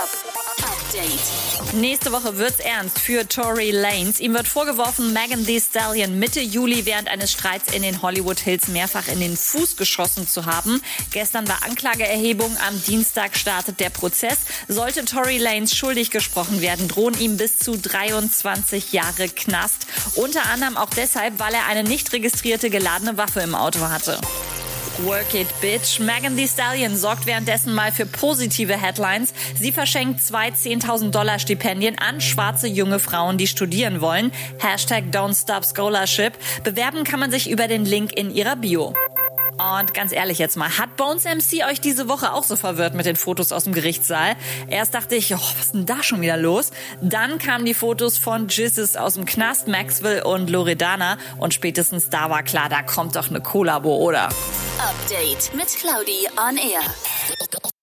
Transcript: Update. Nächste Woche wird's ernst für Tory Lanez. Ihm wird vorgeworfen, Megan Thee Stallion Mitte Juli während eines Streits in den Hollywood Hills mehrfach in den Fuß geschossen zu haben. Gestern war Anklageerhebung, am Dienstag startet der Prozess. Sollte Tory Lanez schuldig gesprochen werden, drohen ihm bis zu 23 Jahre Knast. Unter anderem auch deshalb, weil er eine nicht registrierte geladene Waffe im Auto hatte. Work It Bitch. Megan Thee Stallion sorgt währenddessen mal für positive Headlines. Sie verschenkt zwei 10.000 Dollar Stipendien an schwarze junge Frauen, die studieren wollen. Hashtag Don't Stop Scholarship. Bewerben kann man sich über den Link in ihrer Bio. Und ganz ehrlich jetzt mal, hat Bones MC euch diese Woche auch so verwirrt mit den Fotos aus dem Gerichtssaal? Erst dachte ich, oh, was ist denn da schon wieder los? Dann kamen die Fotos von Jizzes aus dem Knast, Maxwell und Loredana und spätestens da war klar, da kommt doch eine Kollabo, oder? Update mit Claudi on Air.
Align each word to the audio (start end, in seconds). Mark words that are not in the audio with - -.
Update. 0.00 1.74
Nächste 1.74 2.10
Woche 2.10 2.38
wird's 2.38 2.58
ernst 2.58 2.98
für 2.98 3.28
Tory 3.28 3.70
Lanez. 3.70 4.18
Ihm 4.18 4.32
wird 4.32 4.48
vorgeworfen, 4.48 5.12
Megan 5.12 5.44
Thee 5.44 5.60
Stallion 5.60 6.18
Mitte 6.18 6.40
Juli 6.40 6.86
während 6.86 7.08
eines 7.08 7.32
Streits 7.32 7.70
in 7.74 7.82
den 7.82 8.00
Hollywood 8.00 8.40
Hills 8.40 8.68
mehrfach 8.68 9.08
in 9.08 9.20
den 9.20 9.36
Fuß 9.36 9.76
geschossen 9.76 10.26
zu 10.26 10.46
haben. 10.46 10.80
Gestern 11.10 11.46
war 11.48 11.62
Anklageerhebung, 11.66 12.56
am 12.66 12.82
Dienstag 12.84 13.36
startet 13.36 13.78
der 13.78 13.90
Prozess. 13.90 14.38
Sollte 14.68 15.04
Tory 15.04 15.36
Lanez 15.36 15.74
schuldig 15.74 16.10
gesprochen 16.10 16.62
werden, 16.62 16.88
drohen 16.88 17.20
ihm 17.20 17.36
bis 17.36 17.58
zu 17.58 17.76
23 17.76 18.94
Jahre 18.94 19.28
Knast. 19.28 19.86
Unter 20.14 20.46
anderem 20.46 20.78
auch 20.78 20.90
deshalb, 20.90 21.38
weil 21.38 21.52
er 21.52 21.66
eine 21.66 21.84
nicht 21.84 22.10
registrierte 22.14 22.70
geladene 22.70 23.18
Waffe 23.18 23.40
im 23.40 23.54
Auto 23.54 23.80
hatte. 23.90 24.18
Work 24.98 25.34
It 25.34 25.48
Bitch. 25.60 26.00
Megan 26.00 26.36
Thee 26.36 26.46
Stallion 26.46 26.96
sorgt 26.96 27.26
währenddessen 27.26 27.74
mal 27.74 27.92
für 27.92 28.06
positive 28.06 28.80
Headlines. 28.80 29.32
Sie 29.58 29.72
verschenkt 29.72 30.22
zwei 30.22 30.48
10.000 30.48 31.10
Dollar 31.10 31.38
Stipendien 31.38 31.98
an 31.98 32.20
schwarze 32.20 32.66
junge 32.66 32.98
Frauen, 32.98 33.38
die 33.38 33.46
studieren 33.46 34.00
wollen. 34.00 34.32
Hashtag 34.58 35.04
Don't 35.12 35.40
Stop 35.40 35.64
Scholarship. 35.64 36.34
Bewerben 36.64 37.04
kann 37.04 37.20
man 37.20 37.30
sich 37.30 37.50
über 37.50 37.68
den 37.68 37.84
Link 37.84 38.12
in 38.12 38.30
ihrer 38.30 38.56
Bio. 38.56 38.94
Und 39.60 39.92
ganz 39.92 40.12
ehrlich 40.12 40.38
jetzt 40.38 40.56
mal, 40.56 40.78
hat 40.78 40.96
Bones 40.96 41.24
MC 41.24 41.66
euch 41.70 41.82
diese 41.82 42.08
Woche 42.08 42.32
auch 42.32 42.44
so 42.44 42.56
verwirrt 42.56 42.94
mit 42.94 43.04
den 43.04 43.16
Fotos 43.16 43.52
aus 43.52 43.64
dem 43.64 43.74
Gerichtssaal? 43.74 44.36
Erst 44.68 44.94
dachte 44.94 45.16
ich, 45.16 45.34
oh, 45.34 45.38
was 45.38 45.66
ist 45.66 45.74
denn 45.74 45.84
da 45.84 46.02
schon 46.02 46.22
wieder 46.22 46.38
los? 46.38 46.70
Dann 47.02 47.36
kamen 47.36 47.66
die 47.66 47.74
Fotos 47.74 48.16
von 48.16 48.48
Jizzes 48.48 48.96
aus 48.96 49.14
dem 49.14 49.26
Knast, 49.26 49.68
Maxwell 49.68 50.22
und 50.22 50.48
Loredana 50.48 51.18
und 51.36 51.52
spätestens 51.52 52.08
da 52.08 52.30
war 52.30 52.42
klar, 52.42 52.70
da 52.70 52.82
kommt 52.82 53.16
doch 53.16 53.28
eine 53.28 53.42
Kollabo, 53.42 53.96
oder? 53.96 54.30
Update 54.80 55.54
mit 55.54 55.68
Claudi 55.76 56.26
on 56.38 56.56
Air. 56.56 56.80